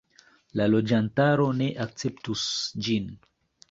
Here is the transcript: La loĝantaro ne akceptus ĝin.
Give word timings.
La 0.61 0.65
loĝantaro 0.75 1.47
ne 1.61 1.69
akceptus 1.87 2.51
ĝin. 2.87 3.11